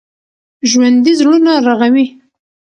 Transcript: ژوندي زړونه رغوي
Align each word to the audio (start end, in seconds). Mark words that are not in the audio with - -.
ژوندي 0.69 1.13
زړونه 1.19 1.53
رغوي 1.67 2.05